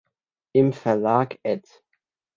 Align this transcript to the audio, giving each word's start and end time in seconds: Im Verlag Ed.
Im 0.55 0.73
Verlag 0.73 1.37
Ed. 1.43 1.83